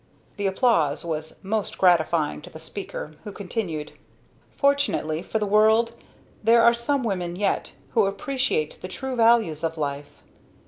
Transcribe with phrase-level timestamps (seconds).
[0.37, 3.91] The applause was most gratifying to the speaker, who continued:
[4.55, 5.93] "Fortunately for the world
[6.43, 10.23] there are some women yet who appreciate the true values of life."